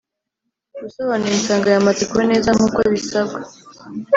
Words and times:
Gusobanura 0.81 1.33
insanganyamatsiko. 1.39 2.17
Neza 2.29 2.49
nkuko 2.55 2.77
bisabwa 2.93 3.39